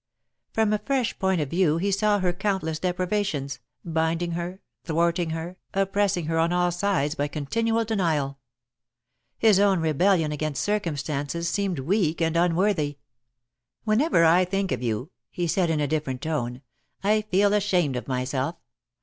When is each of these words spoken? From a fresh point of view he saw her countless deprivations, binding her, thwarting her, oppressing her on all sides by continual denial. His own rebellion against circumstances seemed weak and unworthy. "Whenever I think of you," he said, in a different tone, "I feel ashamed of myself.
From 0.51 0.73
a 0.73 0.79
fresh 0.79 1.19
point 1.19 1.41
of 1.41 1.51
view 1.51 1.77
he 1.77 1.91
saw 1.91 2.17
her 2.17 2.33
countless 2.33 2.79
deprivations, 2.79 3.59
binding 3.85 4.31
her, 4.31 4.59
thwarting 4.83 5.29
her, 5.29 5.57
oppressing 5.75 6.25
her 6.25 6.39
on 6.39 6.51
all 6.51 6.71
sides 6.71 7.13
by 7.13 7.27
continual 7.27 7.85
denial. 7.85 8.39
His 9.37 9.59
own 9.59 9.79
rebellion 9.79 10.31
against 10.31 10.63
circumstances 10.63 11.47
seemed 11.49 11.77
weak 11.77 12.19
and 12.19 12.35
unworthy. 12.35 12.97
"Whenever 13.83 14.25
I 14.25 14.43
think 14.43 14.71
of 14.71 14.81
you," 14.81 15.11
he 15.29 15.45
said, 15.45 15.69
in 15.69 15.79
a 15.79 15.87
different 15.87 16.23
tone, 16.23 16.63
"I 17.03 17.21
feel 17.21 17.53
ashamed 17.53 17.95
of 17.95 18.07
myself. 18.07 18.55